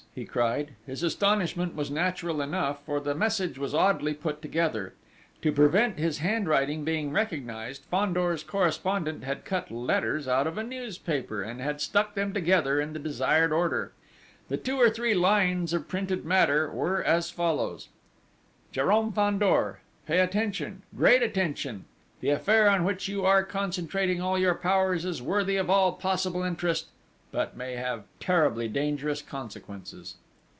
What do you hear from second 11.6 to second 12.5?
had stuck them